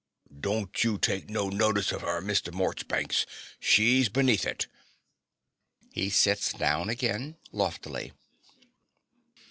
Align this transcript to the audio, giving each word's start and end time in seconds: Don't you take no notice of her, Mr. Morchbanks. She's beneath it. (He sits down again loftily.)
Don't 0.39 0.83
you 0.83 0.97
take 0.97 1.29
no 1.29 1.49
notice 1.49 1.91
of 1.91 2.01
her, 2.01 2.23
Mr. 2.23 2.51
Morchbanks. 2.51 3.27
She's 3.59 4.09
beneath 4.09 4.47
it. 4.47 4.65
(He 5.91 6.09
sits 6.09 6.53
down 6.53 6.89
again 6.89 7.37
loftily.) 7.51 8.11